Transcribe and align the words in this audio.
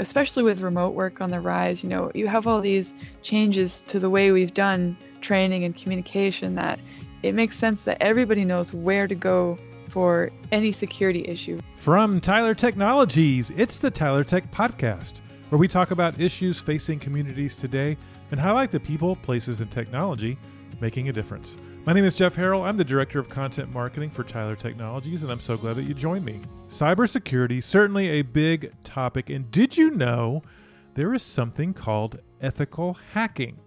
especially 0.00 0.42
with 0.42 0.60
remote 0.60 0.94
work 0.94 1.20
on 1.20 1.30
the 1.30 1.40
rise, 1.40 1.84
you 1.84 1.90
know, 1.90 2.10
you 2.14 2.26
have 2.26 2.46
all 2.46 2.60
these 2.60 2.94
changes 3.22 3.82
to 3.82 3.98
the 3.98 4.10
way 4.10 4.32
we've 4.32 4.54
done 4.54 4.96
training 5.20 5.64
and 5.64 5.76
communication 5.76 6.54
that 6.54 6.80
it 7.22 7.34
makes 7.34 7.56
sense 7.56 7.82
that 7.82 7.98
everybody 8.00 8.44
knows 8.44 8.72
where 8.72 9.06
to 9.06 9.14
go 9.14 9.58
for 9.88 10.30
any 10.52 10.72
security 10.72 11.26
issue. 11.26 11.58
From 11.76 12.20
Tyler 12.20 12.54
Technologies, 12.54 13.50
it's 13.56 13.80
the 13.80 13.90
Tyler 13.90 14.24
Tech 14.24 14.50
Podcast, 14.50 15.20
where 15.50 15.58
we 15.58 15.68
talk 15.68 15.90
about 15.90 16.18
issues 16.18 16.60
facing 16.60 16.98
communities 16.98 17.56
today 17.56 17.96
and 18.30 18.40
highlight 18.40 18.70
the 18.70 18.80
people, 18.80 19.16
places, 19.16 19.60
and 19.60 19.70
technology 19.70 20.38
making 20.80 21.08
a 21.08 21.12
difference. 21.12 21.56
My 21.86 21.94
name 21.94 22.04
is 22.04 22.14
Jeff 22.14 22.36
Harrell. 22.36 22.62
I'm 22.62 22.76
the 22.76 22.84
Director 22.84 23.18
of 23.18 23.30
Content 23.30 23.72
Marketing 23.72 24.10
for 24.10 24.22
Tyler 24.22 24.54
Technologies, 24.54 25.22
and 25.22 25.32
I'm 25.32 25.40
so 25.40 25.56
glad 25.56 25.76
that 25.76 25.84
you 25.84 25.94
joined 25.94 26.26
me. 26.26 26.38
Cybersecurity, 26.68 27.62
certainly 27.62 28.08
a 28.10 28.22
big 28.22 28.70
topic. 28.84 29.30
And 29.30 29.50
did 29.50 29.78
you 29.78 29.90
know 29.90 30.42
there 30.94 31.14
is 31.14 31.22
something 31.22 31.72
called 31.72 32.18
ethical 32.42 32.98
hacking? 33.14 33.60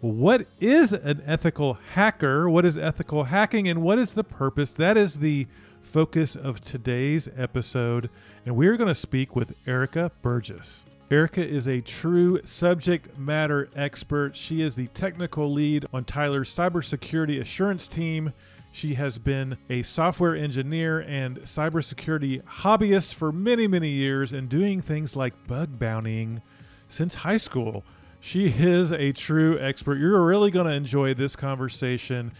What 0.00 0.46
is 0.60 0.92
an 0.92 1.20
ethical 1.26 1.74
hacker? 1.94 2.48
What 2.48 2.64
is 2.64 2.78
ethical 2.78 3.24
hacking? 3.24 3.66
And 3.66 3.82
what 3.82 3.98
is 3.98 4.12
the 4.12 4.24
purpose? 4.24 4.72
That 4.72 4.96
is 4.96 5.14
the 5.14 5.48
focus 5.80 6.36
of 6.36 6.60
today's 6.60 7.28
episode. 7.36 8.10
And 8.44 8.54
we're 8.54 8.76
going 8.76 8.88
to 8.88 8.94
speak 8.94 9.34
with 9.34 9.56
Erica 9.66 10.12
Burgess. 10.22 10.84
Erica 11.08 11.46
is 11.46 11.68
a 11.68 11.80
true 11.80 12.40
subject 12.42 13.16
matter 13.16 13.68
expert. 13.76 14.34
She 14.34 14.60
is 14.60 14.74
the 14.74 14.88
technical 14.88 15.52
lead 15.52 15.86
on 15.92 16.04
Tyler's 16.04 16.52
cybersecurity 16.52 17.40
assurance 17.40 17.86
team. 17.86 18.32
She 18.72 18.94
has 18.94 19.16
been 19.16 19.56
a 19.70 19.82
software 19.84 20.34
engineer 20.34 21.00
and 21.02 21.38
cybersecurity 21.42 22.42
hobbyist 22.42 23.14
for 23.14 23.30
many, 23.30 23.68
many 23.68 23.90
years 23.90 24.32
and 24.32 24.48
doing 24.48 24.80
things 24.80 25.14
like 25.14 25.46
bug 25.46 25.78
bountying 25.78 26.42
since 26.88 27.14
high 27.14 27.36
school. 27.36 27.84
She 28.18 28.48
is 28.48 28.90
a 28.90 29.12
true 29.12 29.60
expert. 29.60 29.98
You're 29.98 30.26
really 30.26 30.50
going 30.50 30.66
to 30.66 30.72
enjoy 30.72 31.14
this 31.14 31.36
conversation. 31.36 32.32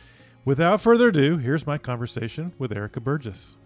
Without 0.44 0.80
further 0.80 1.08
ado, 1.08 1.38
here's 1.38 1.68
my 1.68 1.78
conversation 1.78 2.52
with 2.58 2.72
Erica 2.72 3.00
Burgess. 3.00 3.56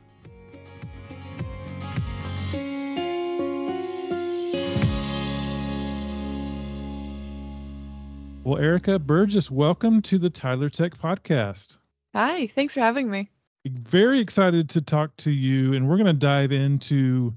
Well, 8.43 8.59
Erica 8.59 8.99
Burgess, 8.99 9.51
welcome 9.51 10.01
to 10.03 10.17
the 10.17 10.31
Tyler 10.31 10.71
Tech 10.71 10.97
podcast. 10.97 11.77
Hi, 12.15 12.47
thanks 12.47 12.73
for 12.73 12.81
having 12.81 13.11
me. 13.11 13.29
Very 13.67 14.19
excited 14.19 14.71
to 14.71 14.81
talk 14.81 15.15
to 15.19 15.31
you, 15.31 15.75
and 15.75 15.87
we're 15.87 15.99
going 15.99 16.07
to 16.07 16.15
dive 16.15 16.51
into 16.51 17.35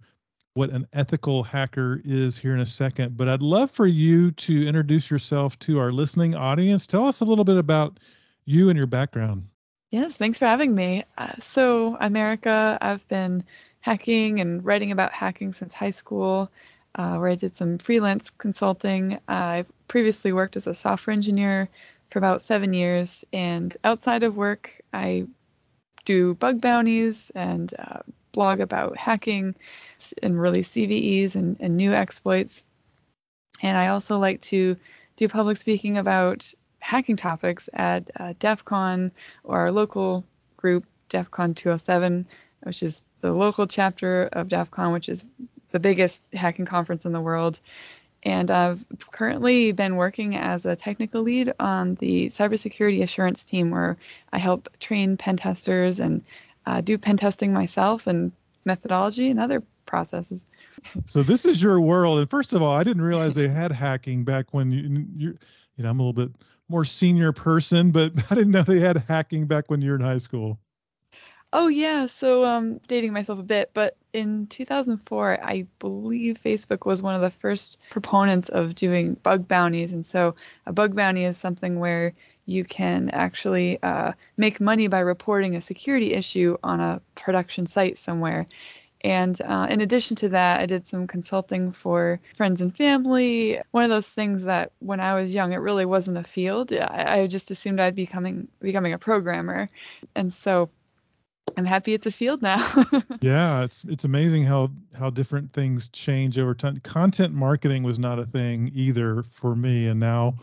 what 0.53 0.69
an 0.69 0.87
ethical 0.93 1.43
hacker 1.43 2.01
is 2.05 2.37
here 2.37 2.53
in 2.53 2.61
a 2.61 2.65
second. 2.65 3.17
But 3.17 3.27
I'd 3.27 3.41
love 3.41 3.69
for 3.69 3.85
you 3.85 4.31
to 4.31 4.65
introduce 4.65 5.11
yourself 5.11 5.59
to 5.59 5.77
our 5.77 5.91
listening 5.91 6.35
audience. 6.35 6.87
Tell 6.87 7.05
us 7.05 7.19
a 7.19 7.25
little 7.25 7.43
bit 7.43 7.57
about 7.57 7.99
you 8.45 8.69
and 8.69 8.77
your 8.77 8.88
background. 8.88 9.45
Yes, 9.91 10.15
thanks 10.15 10.39
for 10.39 10.45
having 10.45 10.73
me. 10.73 11.03
Uh, 11.17 11.33
so, 11.38 11.97
I'm 11.99 12.15
Erica. 12.15 12.77
I've 12.81 13.05
been 13.09 13.43
hacking 13.81 14.39
and 14.39 14.63
writing 14.63 14.93
about 14.93 15.11
hacking 15.11 15.51
since 15.51 15.73
high 15.73 15.91
school 15.91 16.49
uh, 16.95 17.17
where 17.17 17.30
I 17.30 17.36
did 17.36 17.55
some 17.55 17.77
freelance 17.77 18.30
consulting. 18.30 19.19
I 19.27 19.66
previously 19.88 20.33
worked 20.33 20.55
as 20.55 20.67
a 20.67 20.73
software 20.73 21.13
engineer 21.13 21.69
for 22.09 22.19
about 22.19 22.41
seven 22.41 22.73
years, 22.73 23.25
and 23.33 23.75
outside 23.83 24.23
of 24.23 24.38
work, 24.38 24.81
I 24.94 25.25
do 26.05 26.33
bug 26.35 26.61
bounties 26.61 27.31
and 27.33 27.73
uh, 27.77 28.00
blog 28.31 28.59
about 28.59 28.97
hacking 28.97 29.55
and 30.22 30.39
release 30.39 30.72
CVEs 30.72 31.35
and, 31.35 31.58
and 31.59 31.77
new 31.77 31.94
exploits. 31.94 32.63
And 33.61 33.78
I 33.78 33.88
also 33.88 34.17
like 34.17 34.41
to 34.41 34.75
do 35.16 35.30
public 35.30 35.57
speaking 35.57 35.97
about 35.97 36.52
hacking 36.80 37.16
topics 37.16 37.69
at 37.73 38.09
uh, 38.19 38.34
DEF 38.40 38.66
CON 38.66 39.12
or 39.44 39.59
our 39.59 39.72
local 39.72 40.25
group, 40.57 40.85
DEF 41.09 41.31
CON 41.31 41.53
207, 41.53 42.28
which 42.63 42.84
is 42.84 43.03
the 43.22 43.31
local 43.31 43.67
chapter 43.67 44.28
of 44.34 44.50
DEF 44.50 44.69
CON, 44.69 44.91
which 44.91 45.07
is 45.07 45.23
the 45.73 45.79
biggest 45.79 46.23
hacking 46.31 46.66
conference 46.66 47.03
in 47.03 47.11
the 47.11 47.19
world. 47.19 47.59
And 48.23 48.50
I've 48.50 48.85
currently 49.11 49.73
been 49.73 49.97
working 49.97 50.38
as 50.38 50.66
a 50.66 50.78
technical 50.78 51.23
lead 51.23 51.51
on 51.59 51.95
the 51.95 52.28
cybersecurity 52.28 53.03
assurance 53.03 53.44
team, 53.44 53.69
where 53.69 53.97
I 54.31 54.38
help 54.38 54.69
train 54.79 55.17
pen 55.17 55.35
testers 55.35 56.00
and 56.00 56.23
uh, 56.66 56.79
do 56.79 56.97
pen 56.97 57.17
testing 57.17 57.51
myself 57.51 58.07
and 58.07 58.31
methodology 58.63 59.29
and 59.29 59.41
other 59.41 59.61
processes. 59.85 60.41
So 61.06 61.22
this 61.22 61.45
is 61.45 61.61
your 61.61 61.81
world. 61.81 62.19
And 62.19 62.29
first 62.29 62.53
of 62.53 62.61
all, 62.61 62.72
I 62.72 62.85
didn't 62.85 63.03
realize 63.03 63.34
they 63.34 63.50
had 63.50 63.73
hacking 63.73 64.23
back 64.23 64.53
when 64.53 64.72
you, 64.72 65.05
you, 65.17 65.38
you 65.75 65.84
know, 65.84 65.90
I'm 65.90 66.00
a 66.00 66.03
little 66.03 66.13
bit 66.13 66.34
more 66.69 66.85
senior 66.85 67.34
person, 67.34 67.91
but 67.91 68.13
I 68.31 68.35
didn't 68.35 68.51
know 68.51 68.63
they 68.63 68.79
had 68.79 69.03
hacking 69.07 69.47
back 69.47 69.69
when 69.69 69.81
you 69.81 69.90
were 69.90 69.97
in 69.97 70.01
high 70.01 70.17
school. 70.17 70.59
Oh 71.56 71.68
yeah, 71.68 72.08
so 72.08 72.44
um 72.46 72.80
dating 72.88 73.14
myself 73.14 73.38
a 73.38 73.44
bit, 73.44 73.69
but 73.75 73.96
in 74.12 74.47
2004, 74.47 75.40
I 75.44 75.68
believe 75.78 76.40
Facebook 76.44 76.86
was 76.88 77.03
one 77.03 77.14
of 77.14 77.22
the 77.22 77.30
first 77.30 77.78
proponents 77.91 78.50
of 78.50 78.74
doing 78.74 79.14
bug 79.14 79.47
bounties, 79.47 79.91
and 79.91 80.03
so 80.03 80.34
a 80.66 80.74
bug 80.74 80.96
bounty 80.96 81.24
is 81.25 81.38
something 81.38 81.80
where 81.80 82.14
you 82.47 82.64
can 82.64 83.12
actually 83.12 83.81
uh, 83.84 84.14
make 84.36 84.59
money 84.59 84.88
by 84.88 85.00
reporting 85.00 85.56
a 85.56 85.62
security 85.62 86.14
issue 86.14 86.58
on 86.64 86.80
a 86.80 87.02
production 87.14 87.68
site 87.68 88.00
somewhere. 88.00 88.47
And 89.02 89.40
uh, 89.41 89.68
in 89.70 89.81
addition 89.81 90.16
to 90.18 90.30
that, 90.30 90.59
I 90.59 90.66
did 90.66 90.88
some 90.88 91.08
consulting 91.08 91.72
for 91.72 92.20
friends 92.35 92.62
and 92.62 92.75
family. 92.75 93.62
One 93.72 93.84
of 93.84 93.90
those 93.91 94.09
things 94.09 94.46
that 94.46 94.72
when 94.80 95.00
I 95.00 95.16
was 95.16 95.34
young, 95.34 95.53
it 95.53 95.58
really 95.58 95.85
wasn't 95.85 96.18
a 96.18 96.24
field. 96.24 96.74
I, 96.74 97.22
I 97.22 97.28
just 97.28 97.52
assumed 97.52 97.80
I'd 97.80 97.96
be 97.96 98.06
becoming 98.06 98.47
becoming 98.59 98.94
a 98.94 98.97
programmer, 98.97 99.70
and 100.16 100.34
so 100.34 100.70
I'm 101.58 101.66
happy 101.66 101.94
it's 101.94 102.06
a 102.06 102.12
field 102.12 102.41
now. 102.41 102.58
yeah, 103.22 103.64
it's 103.64 103.84
it's 103.86 104.06
amazing 104.06 104.44
how 104.44 104.72
how 104.97 105.09
different 105.09 105.53
things 105.53 105.90
change 105.90 106.38
over 106.38 106.53
time. 106.53 106.80
Content 106.81 107.34
marketing 107.34 107.84
was 107.84 108.00
not 108.00 108.19
a 108.19 108.25
thing 108.25 108.72
either 108.74 109.24
for 109.24 109.56
me, 109.56 109.88
and 109.88 110.00
now 110.00 110.36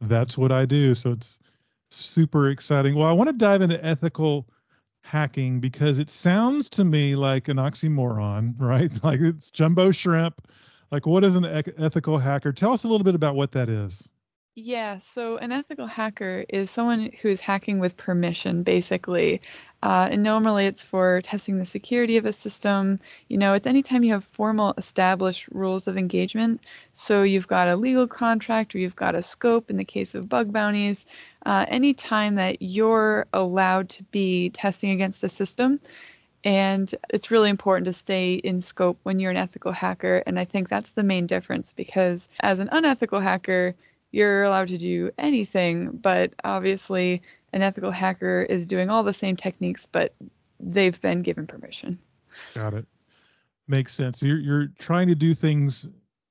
that's 0.00 0.38
what 0.38 0.52
I 0.52 0.64
do. 0.64 0.94
So 0.94 1.10
it's 1.10 1.38
super 1.90 2.50
exciting. 2.50 2.94
Well, 2.94 3.06
I 3.06 3.12
want 3.12 3.28
to 3.28 3.34
dive 3.34 3.62
into 3.62 3.82
ethical 3.84 4.48
hacking 5.02 5.60
because 5.60 5.98
it 5.98 6.08
sounds 6.08 6.68
to 6.70 6.84
me 6.84 7.14
like 7.14 7.48
an 7.48 7.58
oxymoron, 7.58 8.54
right? 8.58 8.90
Like 9.04 9.20
it's 9.20 9.50
jumbo 9.50 9.90
shrimp. 9.90 10.46
Like 10.90 11.06
what 11.06 11.24
is 11.24 11.36
an 11.36 11.44
ethical 11.44 12.18
hacker? 12.18 12.52
Tell 12.52 12.72
us 12.72 12.84
a 12.84 12.88
little 12.88 13.04
bit 13.04 13.14
about 13.14 13.34
what 13.34 13.52
that 13.52 13.68
is. 13.68 14.08
Yeah, 14.56 14.98
so 14.98 15.36
an 15.38 15.50
ethical 15.50 15.88
hacker 15.88 16.44
is 16.48 16.70
someone 16.70 17.10
who 17.20 17.28
is 17.28 17.40
hacking 17.40 17.80
with 17.80 17.96
permission, 17.96 18.62
basically. 18.62 19.40
Uh, 19.82 20.08
and 20.12 20.22
normally 20.22 20.66
it's 20.66 20.84
for 20.84 21.20
testing 21.22 21.58
the 21.58 21.66
security 21.66 22.18
of 22.18 22.24
a 22.24 22.32
system. 22.32 23.00
You 23.28 23.36
know, 23.36 23.54
it's 23.54 23.66
anytime 23.66 24.04
you 24.04 24.12
have 24.12 24.24
formal 24.24 24.72
established 24.78 25.48
rules 25.48 25.88
of 25.88 25.98
engagement. 25.98 26.60
So 26.92 27.24
you've 27.24 27.48
got 27.48 27.66
a 27.66 27.74
legal 27.74 28.06
contract 28.06 28.74
or 28.74 28.78
you've 28.78 28.94
got 28.94 29.16
a 29.16 29.24
scope 29.24 29.70
in 29.70 29.76
the 29.76 29.84
case 29.84 30.14
of 30.14 30.28
bug 30.28 30.52
bounties. 30.52 31.04
Uh, 31.44 31.66
anytime 31.68 32.36
that 32.36 32.62
you're 32.62 33.26
allowed 33.32 33.88
to 33.90 34.04
be 34.04 34.50
testing 34.50 34.90
against 34.90 35.24
a 35.24 35.28
system, 35.28 35.80
and 36.44 36.94
it's 37.10 37.32
really 37.32 37.50
important 37.50 37.86
to 37.86 37.92
stay 37.92 38.34
in 38.34 38.60
scope 38.60 38.98
when 39.02 39.18
you're 39.18 39.32
an 39.32 39.36
ethical 39.36 39.72
hacker. 39.72 40.22
And 40.26 40.38
I 40.38 40.44
think 40.44 40.68
that's 40.68 40.90
the 40.90 41.02
main 41.02 41.26
difference 41.26 41.72
because 41.72 42.28
as 42.38 42.60
an 42.60 42.68
unethical 42.70 43.18
hacker, 43.18 43.74
you're 44.14 44.44
allowed 44.44 44.68
to 44.68 44.78
do 44.78 45.10
anything, 45.18 45.90
but 45.90 46.32
obviously 46.44 47.20
an 47.52 47.62
ethical 47.62 47.90
hacker 47.90 48.42
is 48.48 48.66
doing 48.66 48.88
all 48.88 49.02
the 49.02 49.12
same 49.12 49.36
techniques, 49.36 49.86
but 49.86 50.14
they've 50.60 51.00
been 51.00 51.22
given 51.22 51.48
permission. 51.48 51.98
Got 52.54 52.74
it. 52.74 52.86
Makes 53.66 53.92
sense. 53.92 54.22
You're 54.22 54.38
you're 54.38 54.68
trying 54.78 55.08
to 55.08 55.16
do 55.16 55.34
things 55.34 55.88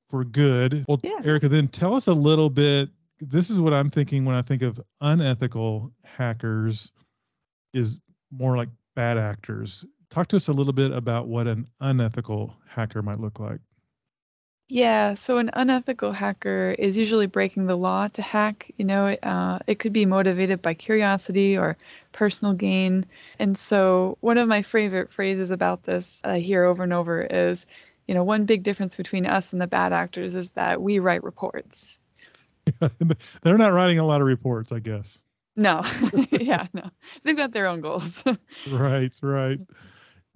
for 0.09 0.23
good. 0.23 0.85
Well, 0.87 0.99
yeah. 1.03 1.19
Erica, 1.25 1.49
then 1.49 1.67
tell 1.67 1.93
us 1.93 2.07
a 2.07 2.13
little 2.13 2.49
bit. 2.49 2.89
This 3.19 3.49
is 3.49 3.59
what 3.59 3.73
I'm 3.73 3.89
thinking 3.89 4.23
when 4.23 4.35
I 4.35 4.41
think 4.41 4.61
of 4.61 4.79
unethical 5.01 5.91
hackers 6.03 6.91
is 7.73 7.99
more 8.31 8.55
like 8.55 8.69
bad 8.95 9.17
actors. 9.17 9.83
Talk 10.09 10.27
to 10.29 10.37
us 10.37 10.47
a 10.47 10.53
little 10.53 10.73
bit 10.73 10.91
about 10.91 11.27
what 11.27 11.47
an 11.47 11.67
unethical 11.81 12.55
hacker 12.67 13.01
might 13.01 13.19
look 13.19 13.39
like. 13.39 13.59
Yeah, 14.73 15.13
so 15.13 15.37
an 15.37 15.51
unethical 15.53 16.13
hacker 16.13 16.75
is 16.79 16.97
usually 16.97 17.27
breaking 17.27 17.67
the 17.67 17.77
law 17.77 18.07
to 18.07 18.23
hack. 18.23 18.71
You 18.75 18.85
know, 18.85 19.05
uh, 19.05 19.59
it 19.67 19.77
could 19.77 19.93
be 19.93 20.07
motivated 20.07 20.63
by 20.63 20.73
curiosity 20.73 21.59
or 21.59 21.77
personal 22.11 22.55
gain. 22.55 23.05
And 23.37 23.55
so, 23.55 24.17
one 24.19 24.39
of 24.39 24.47
my 24.47 24.63
favorite 24.63 25.11
phrases 25.11 25.51
about 25.51 25.83
this 25.83 26.21
I 26.23 26.39
hear 26.39 26.63
over 26.63 26.81
and 26.81 26.91
over 26.91 27.21
is, 27.21 27.67
you 28.07 28.15
know, 28.15 28.23
one 28.23 28.45
big 28.45 28.63
difference 28.63 28.95
between 28.95 29.27
us 29.27 29.53
and 29.53 29.61
the 29.61 29.67
bad 29.67 29.93
actors 29.93 30.33
is 30.33 30.49
that 30.51 30.81
we 30.81 30.97
write 30.97 31.23
reports. 31.23 31.99
They're 33.43 33.59
not 33.59 33.73
writing 33.73 33.99
a 33.99 34.07
lot 34.07 34.21
of 34.21 34.27
reports, 34.27 34.71
I 34.71 34.79
guess. 34.79 35.21
No, 35.55 35.83
yeah, 36.31 36.65
no. 36.73 36.89
They've 37.21 37.37
got 37.37 37.51
their 37.51 37.67
own 37.67 37.81
goals. 37.81 38.23
right, 38.67 39.13
right. 39.21 39.59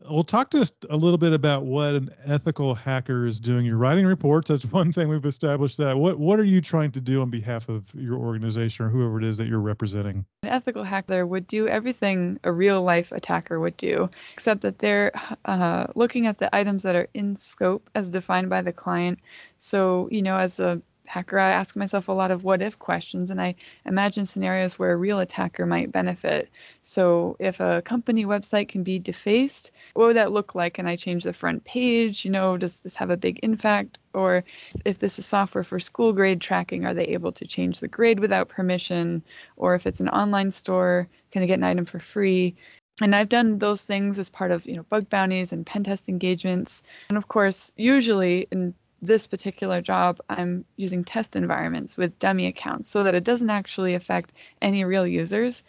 Well, 0.10 0.24
talk 0.24 0.52
to 0.52 0.62
us 0.62 0.72
a 0.90 0.96
little 0.96 1.18
bit 1.18 1.34
about 1.34 1.66
what 1.66 1.96
an 1.96 2.12
ethical 2.24 2.76
hacker 2.76 3.26
is 3.26 3.40
doing. 3.40 3.66
You're 3.66 3.78
writing 3.78 4.06
reports. 4.06 4.50
That's 4.50 4.66
one 4.72 4.92
thing 4.92 5.10
we've 5.10 5.26
established. 5.26 5.78
That 5.78 5.98
what 5.98 6.20
what 6.20 6.40
are 6.40 6.46
you 6.46 6.62
trying 6.62 6.92
to 6.92 7.02
do 7.02 7.22
on 7.22 7.32
behalf 7.32 7.68
of 7.68 7.84
your 7.96 8.18
organization 8.18 8.86
or 8.86 8.90
whoever 8.90 9.18
it 9.18 9.24
is 9.24 9.38
that 9.38 9.48
you're 9.48 9.60
representing? 9.60 10.26
An 10.44 10.50
ethical 10.50 10.84
hacker 10.84 11.26
would 11.26 11.48
do 11.48 11.68
everything 11.68 12.40
a 12.44 12.52
real 12.52 12.84
life 12.84 13.12
attacker 13.12 13.60
would 13.60 13.76
do, 13.76 14.10
except 14.34 14.62
that 14.62 14.78
they're 14.78 15.12
uh, 15.46 15.88
looking 15.96 16.28
at 16.28 16.38
the 16.38 16.56
items 16.56 16.84
that 16.84 16.96
are 16.96 17.08
in 17.16 17.36
scope 17.36 17.90
as 17.96 18.12
defined 18.12 18.52
by 18.52 18.62
the 18.62 18.74
client. 18.74 19.20
So 19.58 20.10
you 20.12 20.22
know, 20.22 20.38
as 20.38 20.60
a 20.60 20.80
hacker, 21.07 21.39
I 21.39 21.51
ask 21.51 21.75
myself 21.75 22.07
a 22.07 22.13
lot 22.13 22.31
of 22.31 22.44
what 22.44 22.62
if 22.62 22.77
questions 22.77 23.30
and 23.30 23.42
I 23.42 23.56
imagine 23.86 24.25
scenarios 24.25 24.77
where 24.77 24.92
a 24.92 24.98
real 24.98 25.19
attacker 25.19 25.65
might 25.65 25.92
benefit. 25.92 26.50
So, 26.83 27.36
if 27.39 27.59
a 27.59 27.81
company 27.81 28.25
website 28.25 28.68
can 28.68 28.83
be 28.83 29.00
defaced, 29.00 29.71
what 29.94 30.07
would 30.07 30.18
that 30.18 30.31
look 30.31 30.54
like? 30.54 30.75
Can 30.75 30.86
I 30.88 30.95
change 30.95 31.24
the 31.24 31.33
front 31.33 31.63
page? 31.63 32.25
You 32.25 32.31
know, 32.31 32.57
does 32.57 32.81
this 32.81 32.95
have 32.95 33.09
a 33.09 33.18
big 33.18 33.39
impact? 33.42 33.98
Or 34.13 34.44
if 34.86 35.00
this 35.00 35.18
is 35.18 35.25
software 35.25 35.63
for 35.63 35.80
school 35.80 36.13
grade 36.13 36.42
tracking, 36.42 36.86
are 36.86 36.94
they 36.94 37.06
able 37.06 37.31
to 37.33 37.45
change 37.45 37.80
the 37.80 37.88
grade 37.88 38.19
without 38.19 38.50
permission? 38.50 39.24
Or 39.56 39.75
if 39.75 39.88
it's 39.88 40.00
an 40.00 40.09
online 40.09 40.51
store, 40.51 41.07
can 41.31 41.42
they 41.42 41.48
get 41.48 41.59
an 41.59 41.63
item 41.63 41.86
for 41.86 42.00
free? 42.00 42.56
and 43.01 43.15
I've 43.15 43.30
done 43.30 43.59
those 43.59 43.86
things 43.86 44.18
as 44.18 44.30
part 44.30 44.51
of 44.51 44.65
you 44.65 44.75
know 44.75 44.83
bug 44.83 45.09
bounties 45.09 45.51
and 45.51 45.65
pen 45.65 45.83
test 45.83 46.09
engagements. 46.09 46.83
And 47.09 47.18
of 47.18 47.27
course, 47.27 47.71
usually 47.77 48.48
in 48.51 48.74
this 49.02 49.28
particular 49.28 49.82
job, 49.82 50.20
I'm 50.30 50.66
using 50.76 51.04
test 51.04 51.36
environments 51.36 51.98
with 51.98 52.18
dummy 52.20 52.48
accounts 52.48 52.90
so 52.90 53.04
that 53.04 53.16
it 53.16 53.24
doesn't 53.24 53.50
actually 53.50 53.94
affect 53.94 54.34
any 54.62 54.84
real 54.86 55.06
users. 55.06 55.64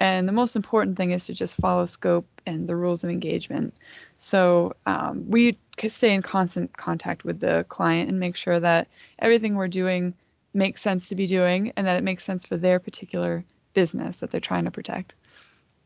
And 0.00 0.28
the 0.28 0.32
most 0.32 0.56
important 0.56 0.96
thing 0.96 1.12
is 1.12 1.26
to 1.26 1.34
just 1.34 1.56
follow 1.56 1.86
scope 1.86 2.26
and 2.46 2.68
the 2.68 2.76
rules 2.76 3.04
of 3.04 3.10
engagement. 3.10 3.74
So 4.18 4.74
um, 4.86 5.30
we 5.30 5.56
stay 5.88 6.14
in 6.14 6.22
constant 6.22 6.76
contact 6.76 7.24
with 7.24 7.40
the 7.40 7.64
client 7.68 8.10
and 8.10 8.20
make 8.20 8.36
sure 8.36 8.60
that 8.60 8.88
everything 9.18 9.54
we're 9.54 9.68
doing 9.68 10.14
makes 10.52 10.82
sense 10.82 11.08
to 11.08 11.14
be 11.14 11.26
doing 11.26 11.72
and 11.76 11.86
that 11.86 11.96
it 11.96 12.04
makes 12.04 12.24
sense 12.24 12.44
for 12.44 12.56
their 12.56 12.78
particular 12.78 13.44
business 13.72 14.20
that 14.20 14.30
they're 14.30 14.40
trying 14.40 14.64
to 14.64 14.70
protect. 14.70 15.14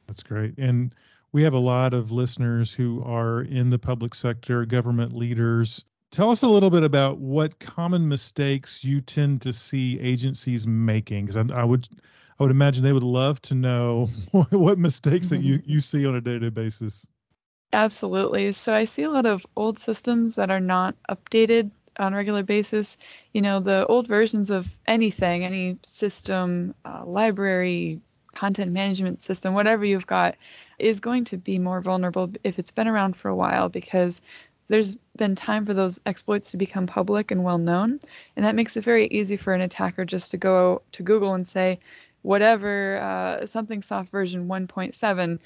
That's 0.07 0.23
great. 0.23 0.55
And 0.59 0.95
we 1.33 1.43
have 1.43 1.55
a 1.55 1.59
lot 1.59 1.93
of 1.93 2.11
listeners 2.11 2.73
who 2.73 3.03
are 3.05 3.43
in 3.43 3.71
the 3.71 3.79
public 3.79 4.15
sector, 4.15 4.65
government 4.65 5.15
leaders, 5.15 5.85
Tell 6.11 6.31
us 6.31 6.43
a 6.43 6.49
little 6.49 6.71
bit 6.71 6.85
about 6.85 7.19
what 7.19 7.59
common 7.59 8.09
mistakes 8.09 8.83
you 8.85 9.01
tend 9.01 9.43
to 9.43 9.53
see 9.53 10.01
agencies 10.01 10.67
making, 10.67 11.27
because 11.27 11.37
I, 11.37 11.61
I, 11.61 11.65
would, 11.65 11.87
I 12.39 12.43
would 12.43 12.51
imagine 12.51 12.83
they 12.83 12.95
would 12.95 13.03
love 13.03 13.43
to 13.43 13.55
know 13.55 14.07
what 14.51 14.79
mistakes 14.79 15.29
that 15.29 15.43
you 15.43 15.61
you 15.67 15.81
see 15.81 16.07
on 16.07 16.15
a 16.15 16.21
day-to-day 16.21 16.49
basis. 16.49 17.07
Absolutely. 17.73 18.53
So 18.53 18.73
I 18.73 18.87
see 18.87 19.03
a 19.03 19.11
lot 19.11 19.27
of 19.27 19.47
old 19.55 19.79
systems 19.79 20.37
that 20.37 20.51
are 20.51 20.61
not 20.61 20.97
updated 21.11 21.71
on 21.99 22.15
a 22.15 22.17
regular 22.17 22.43
basis. 22.43 22.97
You 23.33 23.43
know, 23.43 23.61
the 23.61 23.85
old 23.87 24.07
versions 24.07 24.51
of 24.51 24.75
anything, 24.87 25.45
any 25.45 25.79
system, 25.83 26.75
uh, 26.85 27.05
library, 27.05 28.01
content 28.35 28.71
management 28.71 29.21
system, 29.21 29.53
whatever 29.53 29.85
you've 29.85 30.07
got, 30.07 30.37
is 30.79 31.01
going 31.01 31.25
to 31.25 31.37
be 31.37 31.59
more 31.59 31.81
vulnerable 31.81 32.31
if 32.45 32.59
it's 32.59 32.71
been 32.71 32.89
around 32.89 33.17
for 33.17 33.29
a 33.29 33.37
while 33.37 33.69
because 33.69 34.23
there's 34.69 34.97
been 35.17 35.35
time 35.35 35.67
for 35.67 35.75
those 35.75 36.01
exploits 36.07 36.51
to 36.51 36.57
become 36.57 36.87
public 36.87 37.31
and 37.31 37.43
well 37.43 37.59
known. 37.59 38.01
And 38.37 38.45
that 38.45 38.55
makes 38.55 38.77
it 38.77 38.85
very 38.85 39.07
easy 39.07 39.37
for 39.37 39.53
an 39.55 39.61
attacker 39.61 40.05
just 40.05 40.31
to 40.33 40.37
go 40.37 40.83
to 40.93 41.03
Google 41.03 41.35
and 41.35 41.47
say, 41.47 41.81
whatever, 42.23 42.99
uh, 42.99 43.47
something 43.47 43.83
soft 43.83 44.11
version 44.11 44.49
1.7 44.49 45.39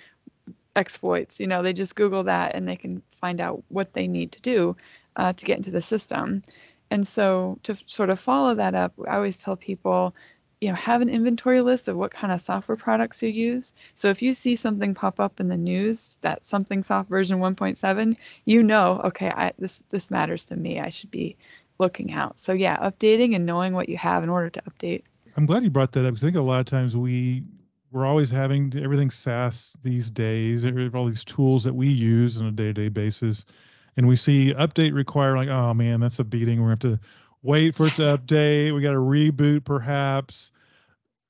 exploits. 0.74 1.40
You 1.40 1.46
know, 1.46 1.62
they 1.62 1.72
just 1.72 1.94
Google 1.94 2.24
that 2.24 2.54
and 2.54 2.66
they 2.66 2.76
can 2.76 3.02
find 3.20 3.40
out 3.40 3.62
what 3.68 3.92
they 3.92 4.08
need 4.08 4.32
to 4.32 4.42
do 4.42 4.76
uh, 5.16 5.32
to 5.32 5.44
get 5.44 5.58
into 5.58 5.70
the 5.70 5.82
system. 5.82 6.42
And 6.90 7.06
so 7.06 7.58
to 7.62 7.76
sort 7.86 8.10
of 8.10 8.20
follow 8.20 8.56
that 8.56 8.74
up, 8.74 8.92
I 9.08 9.16
always 9.16 9.42
tell 9.42 9.56
people 9.56 10.14
you 10.62 10.68
know 10.68 10.74
have 10.74 11.02
an 11.02 11.08
inventory 11.08 11.60
list 11.60 11.88
of 11.88 11.96
what 11.96 12.12
kind 12.12 12.32
of 12.32 12.40
software 12.40 12.76
products 12.76 13.22
you 13.22 13.28
use 13.28 13.74
so 13.96 14.08
if 14.08 14.22
you 14.22 14.32
see 14.32 14.54
something 14.54 14.94
pop 14.94 15.18
up 15.18 15.40
in 15.40 15.48
the 15.48 15.56
news 15.56 16.18
that 16.22 16.46
something 16.46 16.84
soft 16.84 17.08
version 17.08 17.40
1.7 17.40 18.16
you 18.44 18.62
know 18.62 19.00
okay 19.04 19.28
I, 19.28 19.52
this 19.58 19.82
this 19.90 20.10
matters 20.10 20.44
to 20.46 20.56
me 20.56 20.78
i 20.78 20.88
should 20.88 21.10
be 21.10 21.36
looking 21.78 22.12
out 22.12 22.38
so 22.38 22.52
yeah 22.52 22.76
updating 22.76 23.34
and 23.34 23.44
knowing 23.44 23.74
what 23.74 23.88
you 23.88 23.96
have 23.96 24.22
in 24.22 24.28
order 24.28 24.50
to 24.50 24.62
update 24.62 25.02
i'm 25.36 25.46
glad 25.46 25.64
you 25.64 25.70
brought 25.70 25.90
that 25.92 26.06
up 26.06 26.12
because 26.12 26.22
i 26.22 26.28
think 26.28 26.36
a 26.36 26.40
lot 26.40 26.60
of 26.60 26.66
times 26.66 26.96
we 26.96 27.42
we're 27.90 28.06
always 28.06 28.30
having 28.30 28.72
everything 28.82 29.10
SaaS 29.10 29.76
these 29.82 30.10
days. 30.10 30.64
All 30.64 31.04
these 31.04 31.24
tools 31.24 31.64
that 31.64 31.74
we 31.74 31.88
use 31.88 32.40
on 32.40 32.46
a 32.46 32.50
day-to-day 32.50 32.88
basis, 32.88 33.44
and 33.98 34.08
we 34.08 34.16
see 34.16 34.54
update 34.54 34.94
require 34.94 35.36
like, 35.36 35.50
oh 35.50 35.74
man, 35.74 36.00
that's 36.00 36.18
a 36.18 36.24
beating. 36.24 36.56
To 36.56 36.68
have 36.68 36.78
to 36.80 36.98
wait 37.42 37.74
for 37.74 37.86
it 37.86 37.94
to 37.96 38.02
update. 38.02 38.74
We 38.74 38.82
got 38.82 38.92
to 38.92 38.98
reboot 38.98 39.64
perhaps. 39.64 40.50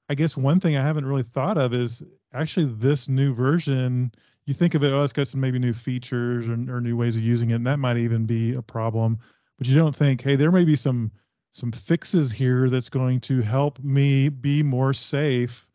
I 0.09 0.15
guess 0.15 0.37
one 0.37 0.61
thing 0.61 0.77
I 0.77 0.83
haven't 0.83 1.07
really 1.07 1.23
thought 1.23 1.57
of 1.57 1.73
is 1.73 2.03
actually 2.33 2.67
this 2.67 3.09
new 3.09 3.35
version. 3.35 4.13
You 4.45 4.55
think 4.55 4.75
of 4.75 4.85
it, 4.85 4.93
oh, 4.93 5.03
it's 5.05 5.13
got 5.13 5.29
some 5.29 5.41
maybe 5.41 5.59
new 5.59 5.73
features 5.73 6.49
or, 6.49 6.55
or 6.55 6.81
new 6.81 6.97
ways 6.97 7.17
of 7.17 7.23
using 7.23 7.51
it, 7.51 7.55
and 7.55 7.67
that 7.67 7.79
might 7.79 7.97
even 7.97 8.27
be 8.27 8.55
a 8.55 8.63
problem. 8.63 9.19
But 9.59 9.69
you 9.69 9.77
don't 9.77 9.95
think, 9.95 10.23
hey, 10.23 10.37
there 10.37 10.53
may 10.53 10.65
be 10.65 10.77
some 10.77 11.11
some 11.53 11.71
fixes 11.71 12.33
here 12.33 12.71
that's 12.71 12.89
going 12.89 13.21
to 13.21 13.43
help 13.43 13.79
me 13.81 14.31
be 14.31 14.63
more 14.63 14.95
safe 14.95 15.69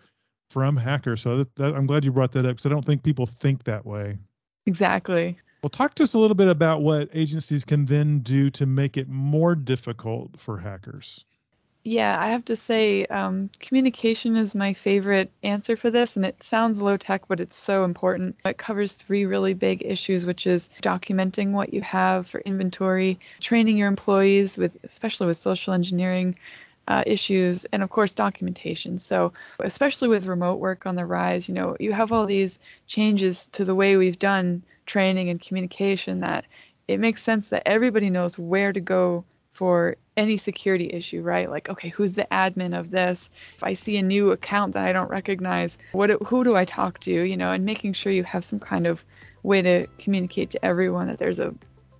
from 0.49 0.75
hackers. 0.75 1.21
So 1.21 1.37
that, 1.37 1.55
that, 1.55 1.75
I'm 1.75 1.85
glad 1.85 2.03
you 2.03 2.11
brought 2.11 2.31
that 2.31 2.45
up 2.45 2.55
because 2.55 2.65
I 2.65 2.69
don't 2.69 2.83
think 2.83 3.03
people 3.03 3.27
think 3.27 3.63
that 3.65 3.85
way. 3.85 4.17
Exactly. 4.65 5.37
Well, 5.67 5.71
talk 5.71 5.95
to 5.95 6.03
us 6.03 6.13
a 6.13 6.17
little 6.17 6.33
bit 6.33 6.47
about 6.47 6.81
what 6.81 7.09
agencies 7.11 7.65
can 7.65 7.83
then 7.83 8.19
do 8.19 8.49
to 8.51 8.65
make 8.65 8.95
it 8.95 9.09
more 9.09 9.53
difficult 9.53 10.39
for 10.39 10.57
hackers. 10.57 11.25
Yeah, 11.83 12.15
I 12.17 12.27
have 12.27 12.45
to 12.45 12.55
say, 12.55 13.05
um, 13.07 13.49
communication 13.59 14.37
is 14.37 14.55
my 14.55 14.71
favorite 14.71 15.29
answer 15.43 15.75
for 15.75 15.89
this, 15.89 16.15
and 16.15 16.25
it 16.25 16.41
sounds 16.41 16.81
low 16.81 16.95
tech, 16.95 17.27
but 17.27 17.41
it's 17.41 17.57
so 17.57 17.83
important. 17.83 18.37
It 18.45 18.57
covers 18.57 18.93
three 18.93 19.25
really 19.25 19.53
big 19.53 19.83
issues, 19.83 20.25
which 20.25 20.47
is 20.47 20.69
documenting 20.81 21.51
what 21.51 21.73
you 21.73 21.81
have 21.81 22.27
for 22.27 22.39
inventory, 22.39 23.19
training 23.41 23.75
your 23.75 23.89
employees 23.89 24.57
with, 24.57 24.77
especially 24.85 25.27
with 25.27 25.35
social 25.35 25.73
engineering, 25.73 26.37
uh, 26.87 27.03
issues, 27.05 27.65
and 27.73 27.83
of 27.83 27.89
course, 27.89 28.13
documentation. 28.13 28.97
So, 28.97 29.33
especially 29.59 30.07
with 30.07 30.27
remote 30.27 30.61
work 30.61 30.85
on 30.85 30.95
the 30.95 31.05
rise, 31.05 31.49
you 31.49 31.55
know, 31.55 31.75
you 31.77 31.91
have 31.91 32.13
all 32.13 32.25
these 32.25 32.57
changes 32.85 33.49
to 33.49 33.65
the 33.65 33.75
way 33.75 33.97
we've 33.97 34.17
done 34.17 34.63
training 34.87 35.29
and 35.29 35.39
communication 35.39 36.21
that 36.21 36.45
it 36.87 36.99
makes 36.99 37.21
sense 37.21 37.49
that 37.49 37.63
everybody 37.65 38.09
knows 38.09 38.39
where 38.39 38.73
to 38.73 38.79
go 38.79 39.25
for 39.51 39.97
any 40.15 40.37
security 40.37 40.89
issue, 40.91 41.21
right? 41.21 41.49
Like, 41.49 41.69
okay, 41.69 41.89
who's 41.89 42.13
the 42.13 42.27
admin 42.31 42.77
of 42.77 42.91
this? 42.91 43.29
If 43.55 43.63
I 43.63 43.73
see 43.73 43.97
a 43.97 44.01
new 44.01 44.31
account 44.31 44.73
that 44.73 44.85
I 44.85 44.93
don't 44.93 45.09
recognize, 45.09 45.77
what 45.91 46.09
who 46.23 46.43
do 46.43 46.55
I 46.55 46.65
talk 46.65 46.99
to? 47.01 47.11
You 47.11 47.37
know, 47.37 47.51
and 47.51 47.65
making 47.65 47.93
sure 47.93 48.11
you 48.11 48.23
have 48.23 48.45
some 48.45 48.59
kind 48.59 48.87
of 48.87 49.03
way 49.43 49.61
to 49.61 49.87
communicate 49.97 50.49
to 50.51 50.65
everyone 50.65 51.07
that 51.07 51.19
there's 51.19 51.39
a 51.39 51.53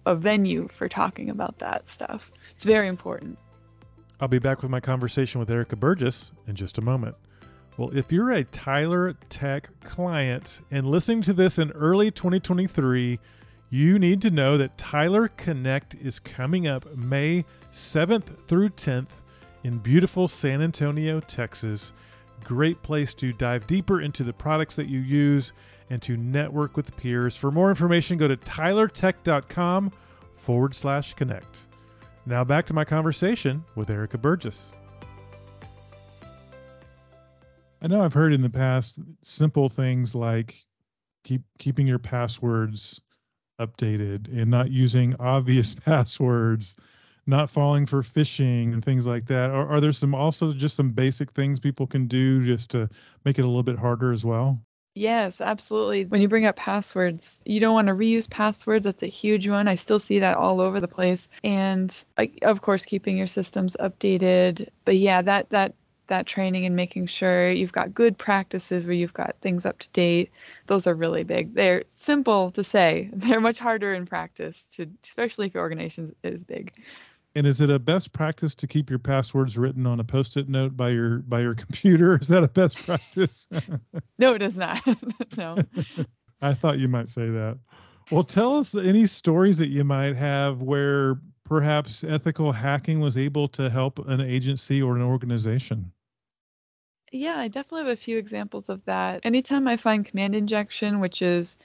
a 0.05 0.15
venue 0.15 0.67
for 0.69 0.87
talking 0.87 1.29
about 1.29 1.59
that 1.59 1.89
stuff. 1.89 2.31
It's 2.51 2.63
very 2.63 2.87
important. 2.87 3.37
I'll 4.19 4.27
be 4.27 4.39
back 4.39 4.61
with 4.61 4.71
my 4.71 4.79
conversation 4.79 5.39
with 5.39 5.51
Erica 5.51 5.75
Burgess 5.75 6.31
in 6.47 6.55
just 6.55 6.77
a 6.77 6.81
moment. 6.81 7.15
Well, 7.77 7.95
if 7.95 8.11
you're 8.11 8.31
a 8.31 8.43
Tyler 8.43 9.13
Tech 9.29 9.69
client 9.81 10.61
and 10.71 10.89
listening 10.89 11.21
to 11.23 11.33
this 11.33 11.59
in 11.59 11.71
early 11.71 12.09
2023, 12.09 13.19
you 13.69 13.99
need 13.99 14.19
to 14.23 14.31
know 14.31 14.57
that 14.57 14.79
Tyler 14.79 15.27
Connect 15.27 15.93
is 15.93 16.17
coming 16.17 16.65
up 16.65 16.95
May 16.95 17.45
7th 17.71 18.47
through 18.47 18.69
10th 18.69 19.21
in 19.63 19.77
beautiful 19.77 20.27
San 20.27 20.63
Antonio, 20.63 21.19
Texas. 21.19 21.93
Great 22.43 22.81
place 22.81 23.13
to 23.13 23.31
dive 23.31 23.67
deeper 23.67 24.01
into 24.01 24.23
the 24.23 24.33
products 24.33 24.75
that 24.77 24.87
you 24.87 24.99
use 24.99 25.53
and 25.91 26.01
to 26.01 26.17
network 26.17 26.75
with 26.75 26.97
peers. 26.97 27.37
For 27.37 27.51
more 27.51 27.69
information, 27.69 28.17
go 28.17 28.27
to 28.27 28.37
tylertech.com 28.37 29.91
forward 30.33 30.73
slash 30.73 31.13
connect. 31.13 31.67
Now 32.25 32.43
back 32.43 32.65
to 32.67 32.73
my 32.73 32.85
conversation 32.85 33.63
with 33.75 33.91
Erica 33.91 34.17
Burgess. 34.17 34.71
I 37.81 37.87
know 37.87 38.01
I've 38.01 38.13
heard 38.13 38.33
in 38.33 38.41
the 38.41 38.49
past 38.49 38.99
simple 39.21 39.69
things 39.69 40.15
like 40.15 40.65
keep 41.23 41.43
keeping 41.59 41.87
your 41.87 41.99
passwords 41.99 43.01
updated 43.59 44.27
and 44.35 44.49
not 44.49 44.71
using 44.71 45.15
obvious 45.19 45.75
passwords, 45.75 46.75
not 47.25 47.49
falling 47.49 47.85
for 47.85 48.01
phishing 48.01 48.73
and 48.73 48.83
things 48.83 49.05
like 49.05 49.27
that. 49.27 49.51
Are, 49.51 49.67
are 49.67 49.81
there 49.81 49.91
some 49.91 50.15
also 50.15 50.51
just 50.51 50.75
some 50.75 50.91
basic 50.91 51.31
things 51.31 51.59
people 51.59 51.87
can 51.87 52.07
do 52.07 52.45
just 52.45 52.71
to 52.71 52.89
make 53.25 53.37
it 53.37 53.43
a 53.43 53.47
little 53.47 53.63
bit 53.63 53.77
harder 53.77 54.11
as 54.11 54.25
well? 54.25 54.61
Yes, 54.95 55.41
absolutely. 55.41 56.05
When 56.05 56.21
you 56.21 56.27
bring 56.27 56.47
up 56.47 56.55
passwords, 56.55 57.39
you 57.45 57.59
don't 57.59 57.75
want 57.75 57.87
to 57.87 57.93
reuse 57.93 58.27
passwords. 58.27 58.85
That's 58.85 59.03
a 59.03 59.07
huge 59.07 59.47
one. 59.47 59.67
I 59.67 59.75
still 59.75 59.99
see 59.99 60.19
that 60.19 60.37
all 60.37 60.59
over 60.59 60.79
the 60.79 60.87
place. 60.87 61.29
And 61.43 61.93
of 62.41 62.61
course, 62.63 62.83
keeping 62.83 63.15
your 63.15 63.27
systems 63.27 63.77
updated. 63.79 64.69
But 64.85 64.97
yeah, 64.97 65.21
that 65.21 65.51
that 65.51 65.75
that 66.07 66.25
training 66.25 66.65
and 66.65 66.75
making 66.75 67.07
sure 67.07 67.49
you've 67.51 67.71
got 67.71 67.93
good 67.93 68.17
practices 68.17 68.85
where 68.85 68.95
you've 68.95 69.13
got 69.13 69.35
things 69.41 69.65
up 69.65 69.77
to 69.79 69.89
date. 69.89 70.31
Those 70.67 70.87
are 70.87 70.93
really 70.93 71.23
big. 71.23 71.53
They're 71.53 71.83
simple 71.93 72.49
to 72.51 72.63
say. 72.63 73.09
They're 73.13 73.39
much 73.39 73.59
harder 73.59 73.93
in 73.93 74.05
practice 74.05 74.69
to 74.75 74.89
especially 75.03 75.47
if 75.47 75.53
your 75.53 75.63
organization 75.63 76.15
is 76.23 76.43
big. 76.43 76.73
And 77.35 77.45
is 77.45 77.61
it 77.61 77.69
a 77.69 77.77
best 77.77 78.13
practice 78.13 78.55
to 78.55 78.67
keep 78.67 78.89
your 78.89 78.99
passwords 78.99 79.57
written 79.57 79.85
on 79.85 79.99
a 79.99 80.03
post-it 80.03 80.49
note 80.49 80.75
by 80.75 80.89
your 80.89 81.19
by 81.19 81.41
your 81.41 81.53
computer? 81.65 82.17
Is 82.19 82.27
that 82.29 82.43
a 82.43 82.47
best 82.47 82.77
practice? 82.77 83.47
no, 84.19 84.33
it 84.33 84.41
is 84.41 84.57
not. 84.57 84.81
no. 85.37 85.57
I 86.41 86.53
thought 86.53 86.79
you 86.79 86.87
might 86.87 87.09
say 87.09 87.29
that. 87.29 87.57
Well, 88.11 88.23
tell 88.23 88.55
us 88.57 88.73
any 88.73 89.05
stories 89.05 89.57
that 89.57 89.67
you 89.67 89.83
might 89.83 90.15
have 90.15 90.61
where 90.61 91.19
perhaps 91.43 92.03
ethical 92.03 92.51
hacking 92.51 92.99
was 92.99 93.17
able 93.17 93.47
to 93.49 93.69
help 93.69 93.99
an 94.07 94.21
agency 94.21 94.81
or 94.81 94.95
an 94.95 95.01
organization. 95.01 95.91
Yeah, 97.11 97.37
I 97.37 97.47
definitely 97.47 97.87
have 97.87 97.97
a 97.97 98.01
few 98.01 98.17
examples 98.17 98.69
of 98.69 98.83
that. 98.85 99.25
Anytime 99.25 99.67
I 99.67 99.77
find 99.77 100.05
command 100.05 100.35
injection, 100.35 100.99
which 100.99 101.21
is 101.21 101.57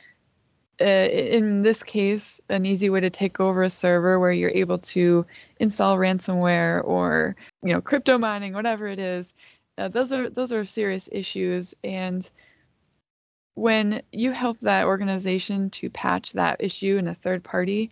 uh, 0.80 0.84
in 0.84 1.62
this 1.62 1.82
case, 1.82 2.40
an 2.48 2.66
easy 2.66 2.90
way 2.90 3.00
to 3.00 3.10
take 3.10 3.40
over 3.40 3.62
a 3.62 3.70
server 3.70 4.18
where 4.18 4.32
you're 4.32 4.50
able 4.50 4.78
to 4.78 5.26
install 5.60 5.96
ransomware 5.96 6.82
or 6.84 7.36
you 7.62 7.72
know 7.72 7.80
crypto 7.80 8.18
mining, 8.18 8.52
whatever 8.52 8.86
it 8.86 8.98
is. 8.98 9.34
Uh, 9.78 9.88
those 9.88 10.12
are 10.12 10.28
those 10.30 10.52
are 10.52 10.64
serious 10.64 11.08
issues, 11.12 11.74
and 11.84 12.28
when 13.54 14.02
you 14.12 14.32
help 14.32 14.60
that 14.60 14.86
organization 14.86 15.70
to 15.70 15.90
patch 15.90 16.32
that 16.32 16.62
issue 16.62 16.96
in 16.96 17.06
a 17.06 17.14
third 17.14 17.44
party, 17.44 17.90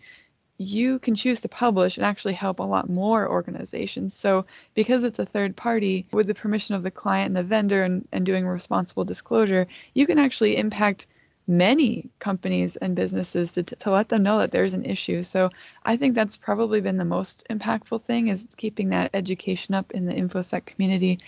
you 0.61 0.99
can 0.99 1.15
choose 1.15 1.41
to 1.41 1.49
publish 1.49 1.97
and 1.97 2.05
actually 2.05 2.35
help 2.35 2.61
a 2.61 2.65
lot 2.65 2.91
more 2.91 3.27
organizations. 3.27 4.13
So, 4.13 4.45
because 4.75 5.05
it's 5.05 5.19
a 5.19 5.25
third 5.25 5.57
party, 5.57 6.07
with 6.13 6.27
the 6.27 6.35
permission 6.35 6.75
of 6.75 6.83
the 6.83 6.91
client 6.91 7.29
and 7.29 7.37
the 7.37 7.43
vendor 7.43 7.83
and, 7.83 8.07
and 8.13 8.27
doing 8.27 8.47
responsible 8.47 9.05
disclosure, 9.07 9.67
you 9.95 10.07
can 10.07 10.19
actually 10.19 10.59
impact 10.59 11.07
many 11.47 12.11
companies 12.19 12.77
and 12.77 12.95
businesses 12.95 13.53
to, 13.53 13.63
to 13.63 13.91
let 13.91 14.11
them 14.11 14.23
know 14.23 14.39
that 14.39 14.51
there's 14.51 14.75
an 14.75 14.85
issue. 14.85 15.23
So 15.23 15.49
I 15.83 15.97
think 15.97 16.15
that's 16.15 16.37
probably 16.37 16.83
been 16.83 16.99
the 16.99 17.07
most 17.07 17.47
impactful 17.49 18.03
thing 18.03 18.29
is 18.29 18.47
keeping 18.59 18.91
that 18.91 19.13
education 19.15 19.75
up 19.75 19.93
in 19.93 20.05
the 20.05 20.13
InfoSec 20.13 20.67
community 20.67 21.21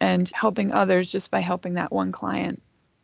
and 0.00 0.28
helping 0.34 0.72
others 0.72 1.12
just 1.12 1.30
by 1.30 1.38
helping 1.38 1.74
that 1.74 1.92
one 1.92 2.10
client. 2.10 2.60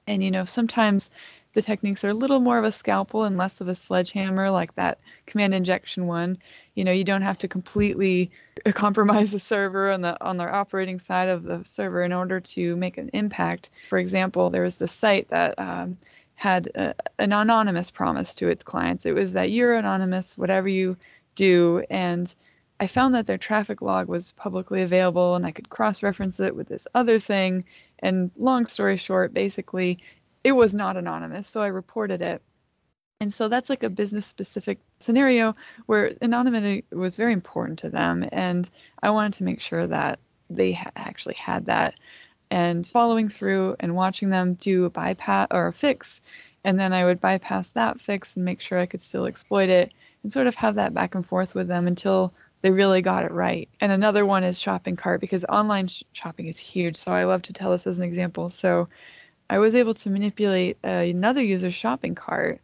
And 0.08 0.22
you 0.22 0.32
know, 0.32 0.46
sometimes 0.46 1.12
the 1.56 1.62
techniques 1.62 2.04
are 2.04 2.10
a 2.10 2.14
little 2.14 2.38
more 2.38 2.58
of 2.58 2.66
a 2.66 2.70
scalpel 2.70 3.24
and 3.24 3.38
less 3.38 3.62
of 3.62 3.68
a 3.68 3.74
sledgehammer 3.74 4.50
like 4.50 4.74
that 4.74 4.98
command 5.24 5.54
injection 5.54 6.06
one. 6.06 6.36
You 6.74 6.84
know, 6.84 6.92
you 6.92 7.02
don't 7.02 7.22
have 7.22 7.38
to 7.38 7.48
completely 7.48 8.30
compromise 8.74 9.32
the 9.32 9.38
server 9.38 9.90
on 9.90 10.02
the 10.02 10.22
on 10.22 10.36
the 10.36 10.46
operating 10.46 11.00
side 11.00 11.30
of 11.30 11.44
the 11.44 11.64
server 11.64 12.02
in 12.02 12.12
order 12.12 12.40
to 12.40 12.76
make 12.76 12.98
an 12.98 13.08
impact. 13.14 13.70
For 13.88 13.98
example, 13.98 14.50
there 14.50 14.64
was 14.64 14.76
this 14.76 14.92
site 14.92 15.30
that 15.30 15.58
um, 15.58 15.96
had 16.34 16.66
a, 16.74 16.94
an 17.18 17.32
anonymous 17.32 17.90
promise 17.90 18.34
to 18.34 18.50
its 18.50 18.62
clients. 18.62 19.06
It 19.06 19.14
was 19.14 19.32
that 19.32 19.50
you're 19.50 19.76
anonymous, 19.76 20.36
whatever 20.36 20.68
you 20.68 20.98
do. 21.36 21.82
And 21.88 22.32
I 22.78 22.86
found 22.86 23.14
that 23.14 23.26
their 23.26 23.38
traffic 23.38 23.80
log 23.80 24.08
was 24.08 24.32
publicly 24.32 24.82
available 24.82 25.36
and 25.36 25.46
I 25.46 25.52
could 25.52 25.70
cross 25.70 26.02
reference 26.02 26.38
it 26.38 26.54
with 26.54 26.68
this 26.68 26.86
other 26.94 27.18
thing. 27.18 27.64
And 27.98 28.30
long 28.36 28.66
story 28.66 28.98
short, 28.98 29.32
basically, 29.32 30.00
it 30.46 30.52
was 30.52 30.72
not 30.72 30.96
anonymous. 30.96 31.48
So 31.48 31.60
I 31.60 31.66
reported 31.66 32.22
it. 32.22 32.40
And 33.20 33.34
so 33.34 33.48
that's 33.48 33.68
like 33.68 33.82
a 33.82 33.90
business 33.90 34.26
specific 34.26 34.78
scenario 35.00 35.56
where 35.86 36.12
anonymity 36.22 36.84
was 36.92 37.16
very 37.16 37.32
important 37.32 37.80
to 37.80 37.90
them. 37.90 38.24
And 38.30 38.70
I 39.02 39.10
wanted 39.10 39.32
to 39.34 39.42
make 39.42 39.60
sure 39.60 39.88
that 39.88 40.20
they 40.48 40.72
ha- 40.72 40.92
actually 40.94 41.34
had 41.34 41.66
that 41.66 41.94
and 42.48 42.86
following 42.86 43.28
through 43.28 43.74
and 43.80 43.96
watching 43.96 44.30
them 44.30 44.54
do 44.54 44.84
a 44.84 44.90
bypass 44.90 45.48
or 45.50 45.66
a 45.66 45.72
fix. 45.72 46.20
And 46.62 46.78
then 46.78 46.92
I 46.92 47.04
would 47.04 47.20
bypass 47.20 47.70
that 47.70 48.00
fix 48.00 48.36
and 48.36 48.44
make 48.44 48.60
sure 48.60 48.78
I 48.78 48.86
could 48.86 49.02
still 49.02 49.26
exploit 49.26 49.68
it 49.68 49.92
and 50.22 50.30
sort 50.30 50.46
of 50.46 50.54
have 50.54 50.76
that 50.76 50.94
back 50.94 51.16
and 51.16 51.26
forth 51.26 51.56
with 51.56 51.66
them 51.66 51.88
until 51.88 52.32
they 52.62 52.70
really 52.70 53.02
got 53.02 53.24
it 53.24 53.32
right. 53.32 53.68
And 53.80 53.90
another 53.90 54.24
one 54.24 54.44
is 54.44 54.60
shopping 54.60 54.94
cart 54.94 55.20
because 55.20 55.44
online 55.46 55.88
sh- 55.88 56.04
shopping 56.12 56.46
is 56.46 56.56
huge. 56.56 56.94
So 56.94 57.10
I 57.10 57.24
love 57.24 57.42
to 57.42 57.52
tell 57.52 57.72
this 57.72 57.88
as 57.88 57.98
an 57.98 58.04
example. 58.04 58.48
So 58.48 58.88
I 59.48 59.58
was 59.58 59.74
able 59.74 59.94
to 59.94 60.10
manipulate 60.10 60.78
uh, 60.84 60.88
another 60.88 61.42
user's 61.42 61.74
shopping 61.74 62.14
cart 62.14 62.60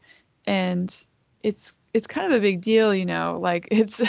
and 0.47 0.95
it's 1.43 1.75
it's 1.95 2.07
kind 2.07 2.33
of 2.33 2.39
a 2.39 2.41
big 2.41 2.63
deal, 2.63 2.95
you 2.95 3.05
know, 3.05 3.39
like 3.41 3.69
it's 3.71 4.01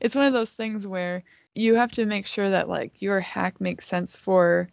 it's 0.00 0.14
one 0.14 0.26
of 0.26 0.32
those 0.32 0.50
things 0.50 0.86
where 0.86 1.22
you 1.54 1.74
have 1.74 1.92
to 1.92 2.06
make 2.06 2.26
sure 2.26 2.50
that 2.50 2.68
like 2.68 3.00
your 3.02 3.20
hack 3.20 3.60
makes 3.60 3.86
sense 3.86 4.16
for 4.16 4.68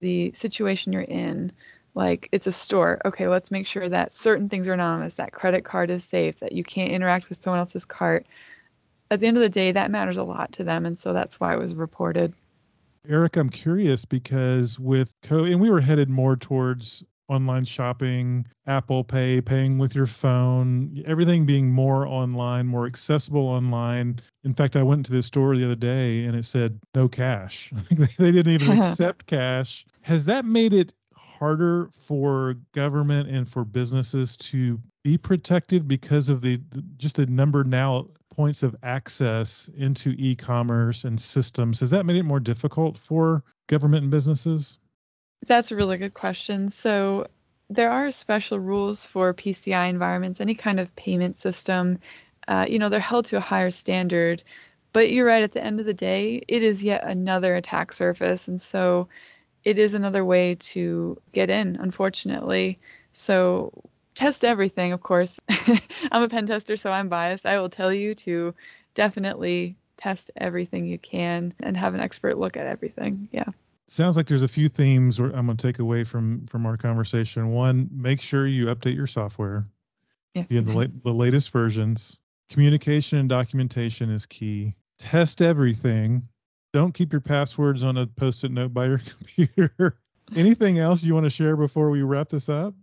the 0.00 0.32
situation 0.32 0.92
you're 0.92 1.02
in. 1.02 1.52
Like 1.94 2.28
it's 2.32 2.46
a 2.46 2.52
store. 2.52 3.00
Okay 3.04 3.28
let's 3.28 3.50
make 3.50 3.66
sure 3.66 3.88
that 3.88 4.12
certain 4.12 4.48
things 4.48 4.68
are 4.68 4.72
anonymous 4.74 5.16
that 5.16 5.32
credit 5.32 5.64
card 5.64 5.90
is 5.90 6.04
safe 6.04 6.38
that 6.40 6.52
you 6.52 6.64
can't 6.64 6.92
interact 6.92 7.28
with 7.28 7.38
someone 7.38 7.60
else's 7.60 7.84
cart. 7.84 8.26
At 9.10 9.18
the 9.20 9.26
end 9.26 9.36
of 9.36 9.42
the 9.42 9.48
day 9.48 9.72
that 9.72 9.90
matters 9.90 10.18
a 10.18 10.22
lot 10.24 10.52
to 10.52 10.64
them 10.64 10.86
and 10.86 10.96
so 10.96 11.12
that's 11.12 11.40
why 11.40 11.54
it 11.54 11.58
was 11.58 11.74
reported 11.74 12.32
eric 13.08 13.36
i'm 13.36 13.50
curious 13.50 14.04
because 14.04 14.78
with 14.78 15.12
COVID 15.22 15.58
we 15.58 15.70
were 15.70 15.80
headed 15.80 16.08
more 16.08 16.36
towards 16.36 17.04
online 17.28 17.64
shopping 17.64 18.44
apple 18.66 19.04
pay 19.04 19.40
paying 19.40 19.78
with 19.78 19.94
your 19.94 20.06
phone 20.06 21.02
everything 21.06 21.46
being 21.46 21.70
more 21.70 22.06
online 22.06 22.66
more 22.66 22.86
accessible 22.86 23.46
online. 23.46 24.18
In 24.44 24.52
fact 24.52 24.76
i 24.76 24.82
went 24.82 25.06
to 25.06 25.12
this 25.12 25.26
store 25.26 25.56
the 25.56 25.64
other 25.64 25.76
day 25.76 26.24
and 26.24 26.36
it 26.36 26.44
said 26.44 26.78
no 26.94 27.08
cash. 27.08 27.72
They 27.90 28.32
didn't 28.32 28.52
even 28.52 28.78
accept 28.82 29.26
cash. 29.26 29.86
Has 30.02 30.24
that 30.24 30.44
made 30.44 30.72
it 30.72 30.92
harder 31.40 31.88
for 31.92 32.56
government 32.72 33.28
and 33.28 33.48
for 33.48 33.64
businesses 33.64 34.36
to 34.36 34.78
be 35.02 35.16
protected 35.16 35.88
because 35.88 36.28
of 36.28 36.42
the, 36.42 36.60
the 36.70 36.82
just 36.98 37.16
the 37.16 37.26
number 37.26 37.64
now 37.64 38.08
points 38.30 38.62
of 38.62 38.76
access 38.82 39.68
into 39.76 40.14
e-commerce 40.18 41.04
and 41.04 41.20
systems 41.20 41.80
has 41.80 41.90
that 41.90 42.06
made 42.06 42.16
it 42.16 42.22
more 42.24 42.40
difficult 42.40 42.96
for 42.96 43.42
government 43.68 44.02
and 44.02 44.10
businesses? 44.10 44.78
That's 45.46 45.72
a 45.72 45.76
really 45.76 45.96
good 45.96 46.14
question. 46.14 46.68
So 46.68 47.26
there 47.68 47.90
are 47.90 48.10
special 48.10 48.58
rules 48.58 49.06
for 49.06 49.32
pci 49.32 49.88
environments 49.88 50.40
any 50.40 50.54
kind 50.54 50.80
of 50.80 50.94
payment 50.96 51.36
system. 51.36 51.98
Uh, 52.48 52.66
you 52.68 52.78
know 52.78 52.88
they're 52.88 53.00
held 53.00 53.26
to 53.26 53.36
a 53.36 53.40
higher 53.40 53.70
standard 53.70 54.42
but 54.92 55.12
you're 55.12 55.26
right 55.26 55.44
at 55.44 55.52
the 55.52 55.62
end 55.62 55.78
of 55.78 55.86
the 55.86 55.94
day 55.94 56.42
it 56.48 56.62
is 56.64 56.82
yet 56.82 57.04
another 57.04 57.54
attack 57.54 57.92
surface 57.92 58.48
and 58.48 58.60
so 58.60 59.06
it 59.64 59.78
is 59.78 59.94
another 59.94 60.24
way 60.24 60.54
to 60.56 61.20
get 61.32 61.50
in, 61.50 61.76
unfortunately. 61.76 62.78
So 63.12 63.72
test 64.20 64.44
everything, 64.44 64.92
of 64.92 65.00
course. 65.00 65.40
I'm 66.12 66.22
a 66.22 66.28
pen 66.28 66.46
tester, 66.46 66.76
so 66.76 66.92
I'm 66.92 67.08
biased. 67.08 67.46
I 67.46 67.58
will 67.58 67.70
tell 67.70 67.92
you 67.92 68.14
to 68.16 68.54
definitely 68.94 69.76
test 69.96 70.30
everything 70.36 70.86
you 70.86 70.98
can 70.98 71.54
and 71.60 71.74
have 71.76 71.94
an 71.94 72.00
expert 72.00 72.36
look 72.36 72.58
at 72.58 72.66
everything. 72.66 73.28
Yeah. 73.32 73.48
Sounds 73.88 74.18
like 74.18 74.26
there's 74.26 74.42
a 74.42 74.48
few 74.48 74.68
themes 74.68 75.18
I'm 75.18 75.46
going 75.46 75.56
to 75.56 75.66
take 75.66 75.78
away 75.78 76.04
from 76.04 76.46
from 76.46 76.66
our 76.66 76.76
conversation. 76.76 77.50
One, 77.50 77.88
make 77.90 78.20
sure 78.20 78.46
you 78.46 78.66
update 78.66 78.94
your 78.94 79.06
software. 79.06 79.66
Yeah. 80.34 80.44
You 80.50 80.60
the, 80.60 80.76
late, 80.76 81.02
the 81.02 81.12
latest 81.12 81.50
versions. 81.50 82.18
Communication 82.50 83.18
and 83.18 83.28
documentation 83.28 84.10
is 84.10 84.26
key. 84.26 84.76
Test 84.98 85.40
everything 85.40 86.28
don't 86.72 86.92
keep 86.92 87.12
your 87.12 87.20
passwords 87.20 87.82
on 87.82 87.96
a 87.96 88.06
post-it 88.06 88.52
note 88.52 88.72
by 88.72 88.86
your 88.86 89.00
computer. 89.36 89.98
Anything 90.36 90.78
else 90.78 91.02
you 91.02 91.14
want 91.14 91.24
to 91.24 91.30
share 91.30 91.56
before 91.56 91.90
we 91.90 92.02
wrap 92.02 92.28
this 92.28 92.48
up? 92.48 92.74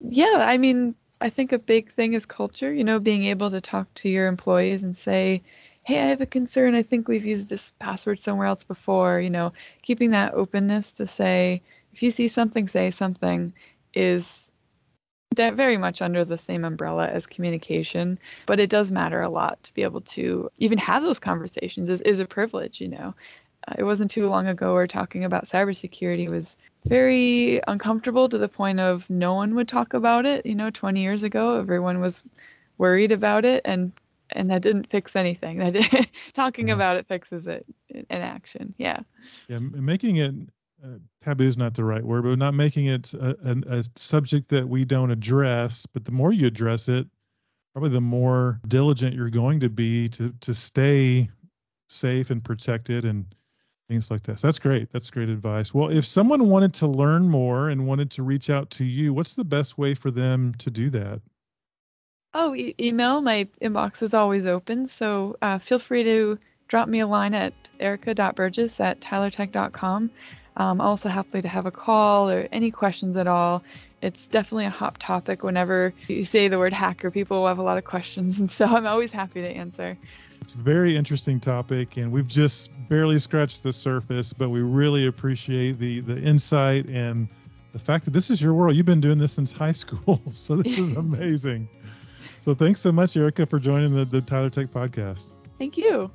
Yeah, 0.00 0.44
I 0.46 0.58
mean, 0.58 0.94
I 1.20 1.30
think 1.30 1.52
a 1.52 1.58
big 1.58 1.90
thing 1.90 2.12
is 2.12 2.26
culture, 2.26 2.72
you 2.72 2.84
know, 2.84 3.00
being 3.00 3.24
able 3.24 3.50
to 3.50 3.60
talk 3.60 3.92
to 3.94 4.08
your 4.08 4.26
employees 4.28 4.84
and 4.84 4.96
say, 4.96 5.42
hey, 5.82 5.98
I 6.00 6.06
have 6.06 6.20
a 6.20 6.26
concern. 6.26 6.74
I 6.74 6.82
think 6.82 7.08
we've 7.08 7.24
used 7.26 7.48
this 7.48 7.72
password 7.78 8.18
somewhere 8.18 8.46
else 8.46 8.64
before. 8.64 9.20
You 9.20 9.30
know, 9.30 9.52
keeping 9.82 10.10
that 10.10 10.34
openness 10.34 10.92
to 10.94 11.06
say, 11.06 11.62
if 11.92 12.02
you 12.02 12.10
see 12.10 12.28
something, 12.28 12.68
say 12.68 12.90
something 12.90 13.52
is 13.94 14.52
that 15.36 15.54
very 15.54 15.76
much 15.76 16.02
under 16.02 16.24
the 16.24 16.38
same 16.38 16.64
umbrella 16.64 17.06
as 17.08 17.26
communication, 17.26 18.18
but 18.46 18.60
it 18.60 18.70
does 18.70 18.90
matter 18.90 19.20
a 19.20 19.28
lot 19.28 19.62
to 19.62 19.74
be 19.74 19.82
able 19.82 20.00
to 20.02 20.50
even 20.58 20.78
have 20.78 21.02
those 21.02 21.20
conversations 21.20 21.88
is, 21.88 22.00
is 22.02 22.20
a 22.20 22.26
privilege, 22.26 22.80
you 22.80 22.88
know. 22.88 23.14
It 23.76 23.84
wasn't 23.84 24.10
too 24.10 24.28
long 24.28 24.46
ago 24.46 24.74
where 24.74 24.86
talking 24.86 25.24
about 25.24 25.44
cybersecurity 25.44 26.28
was 26.28 26.56
very 26.86 27.60
uncomfortable 27.66 28.28
to 28.28 28.38
the 28.38 28.48
point 28.48 28.80
of 28.80 29.08
no 29.10 29.34
one 29.34 29.54
would 29.56 29.68
talk 29.68 29.94
about 29.94 30.26
it. 30.26 30.46
You 30.46 30.54
know, 30.54 30.70
20 30.70 31.00
years 31.00 31.22
ago, 31.22 31.58
everyone 31.58 32.00
was 32.00 32.22
worried 32.78 33.12
about 33.12 33.44
it, 33.44 33.62
and 33.64 33.92
and 34.30 34.50
that 34.50 34.62
didn't 34.62 34.90
fix 34.90 35.16
anything. 35.16 35.58
That 35.58 36.08
talking 36.32 36.68
yeah. 36.68 36.74
about 36.74 36.96
it 36.96 37.08
fixes 37.08 37.46
it 37.46 37.66
in, 37.88 38.06
in 38.10 38.22
action. 38.22 38.74
Yeah. 38.78 39.00
Yeah, 39.48 39.58
making 39.58 40.16
it 40.16 40.34
uh, 40.84 40.98
taboo 41.22 41.44
is 41.48 41.56
not 41.56 41.74
the 41.74 41.84
right 41.84 42.04
word, 42.04 42.24
but 42.24 42.38
not 42.38 42.54
making 42.54 42.86
it 42.86 43.12
a, 43.14 43.36
a, 43.44 43.78
a, 43.78 43.84
subject 43.96 44.48
that 44.50 44.68
we 44.68 44.84
don't 44.84 45.10
address. 45.10 45.86
But 45.86 46.04
the 46.04 46.12
more 46.12 46.32
you 46.32 46.46
address 46.46 46.88
it, 46.88 47.06
probably 47.72 47.90
the 47.90 48.00
more 48.00 48.60
diligent 48.68 49.14
you're 49.14 49.30
going 49.30 49.60
to 49.60 49.68
be 49.68 50.08
to 50.10 50.32
to 50.40 50.54
stay 50.54 51.28
safe 51.88 52.30
and 52.30 52.44
protected 52.44 53.04
and 53.04 53.24
things 53.88 54.10
like 54.10 54.22
this. 54.22 54.42
That's 54.42 54.58
great. 54.58 54.90
That's 54.90 55.10
great 55.10 55.28
advice. 55.28 55.72
Well, 55.72 55.88
if 55.88 56.04
someone 56.04 56.48
wanted 56.48 56.74
to 56.74 56.86
learn 56.86 57.28
more 57.28 57.70
and 57.70 57.86
wanted 57.86 58.10
to 58.12 58.22
reach 58.22 58.50
out 58.50 58.70
to 58.70 58.84
you, 58.84 59.12
what's 59.12 59.34
the 59.34 59.44
best 59.44 59.78
way 59.78 59.94
for 59.94 60.10
them 60.10 60.54
to 60.58 60.70
do 60.70 60.90
that? 60.90 61.20
Oh, 62.34 62.54
e- 62.54 62.74
email. 62.78 63.20
My 63.20 63.48
inbox 63.62 64.02
is 64.02 64.14
always 64.14 64.46
open. 64.46 64.86
So 64.86 65.36
uh, 65.40 65.58
feel 65.58 65.78
free 65.78 66.04
to 66.04 66.38
drop 66.68 66.88
me 66.88 67.00
a 67.00 67.06
line 67.06 67.32
at 67.34 67.54
erica.burgess 67.80 68.78
at 68.80 69.00
tylertech.com. 69.00 70.10
Um, 70.58 70.80
also 70.80 71.08
happy 71.08 71.40
to 71.40 71.48
have 71.48 71.66
a 71.66 71.70
call 71.70 72.30
or 72.30 72.48
any 72.52 72.70
questions 72.70 73.16
at 73.16 73.26
all. 73.26 73.62
It's 74.02 74.26
definitely 74.26 74.66
a 74.66 74.70
hot 74.70 75.00
topic 75.00 75.42
whenever 75.42 75.94
you 76.08 76.24
say 76.24 76.48
the 76.48 76.58
word 76.58 76.72
hacker. 76.72 77.10
People 77.10 77.46
have 77.46 77.58
a 77.58 77.62
lot 77.62 77.78
of 77.78 77.84
questions, 77.84 78.38
and 78.40 78.50
so 78.50 78.66
I'm 78.66 78.86
always 78.86 79.12
happy 79.12 79.40
to 79.40 79.48
answer. 79.48 79.96
It's 80.48 80.54
a 80.54 80.58
very 80.60 80.96
interesting 80.96 81.40
topic, 81.40 81.98
and 81.98 82.10
we've 82.10 82.26
just 82.26 82.70
barely 82.88 83.18
scratched 83.18 83.62
the 83.62 83.70
surface, 83.70 84.32
but 84.32 84.48
we 84.48 84.62
really 84.62 85.06
appreciate 85.06 85.78
the 85.78 86.00
the 86.00 86.18
insight 86.22 86.86
and 86.86 87.28
the 87.72 87.78
fact 87.78 88.06
that 88.06 88.12
this 88.12 88.30
is 88.30 88.40
your 88.40 88.54
world. 88.54 88.74
You've 88.74 88.86
been 88.86 89.02
doing 89.02 89.18
this 89.18 89.30
since 89.30 89.52
high 89.52 89.72
school, 89.72 90.22
so 90.30 90.56
this 90.56 90.78
is 90.78 90.88
amazing. 90.96 91.68
so 92.40 92.54
thanks 92.54 92.80
so 92.80 92.90
much, 92.90 93.14
Erica, 93.14 93.44
for 93.44 93.58
joining 93.58 93.94
the, 93.94 94.06
the 94.06 94.22
Tyler 94.22 94.48
Tech 94.48 94.68
podcast. 94.68 95.32
Thank 95.58 95.76
you. 95.76 96.10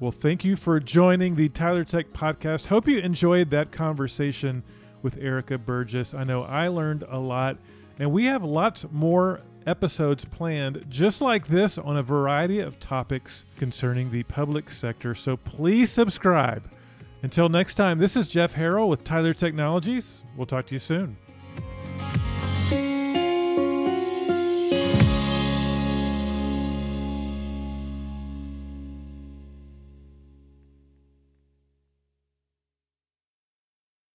Well, 0.00 0.10
thank 0.10 0.44
you 0.44 0.56
for 0.56 0.80
joining 0.80 1.36
the 1.36 1.48
Tyler 1.48 1.84
Tech 1.84 2.12
podcast. 2.12 2.66
Hope 2.66 2.88
you 2.88 2.98
enjoyed 2.98 3.50
that 3.50 3.70
conversation 3.70 4.64
with 5.02 5.16
Erica 5.18 5.58
Burgess. 5.58 6.12
I 6.12 6.24
know 6.24 6.42
I 6.42 6.66
learned 6.66 7.04
a 7.08 7.20
lot, 7.20 7.56
and 8.00 8.10
we 8.10 8.24
have 8.24 8.42
lots 8.42 8.84
more 8.90 9.42
episodes 9.66 10.24
planned 10.24 10.84
just 10.88 11.20
like 11.20 11.48
this 11.48 11.76
on 11.76 11.96
a 11.96 12.02
variety 12.02 12.60
of 12.60 12.78
topics 12.78 13.44
concerning 13.56 14.10
the 14.10 14.22
public 14.24 14.70
sector. 14.70 15.14
So 15.14 15.36
please 15.36 15.90
subscribe. 15.90 16.70
Until 17.22 17.48
next 17.48 17.74
time, 17.74 17.98
this 17.98 18.16
is 18.16 18.28
Jeff 18.28 18.54
Harrell 18.54 18.88
with 18.88 19.02
Tyler 19.02 19.34
Technologies. 19.34 20.22
We'll 20.36 20.46
talk 20.46 20.66
to 20.66 20.74
you 20.74 20.78
soon. 20.78 21.16